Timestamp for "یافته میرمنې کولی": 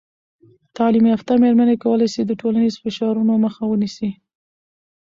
1.11-2.07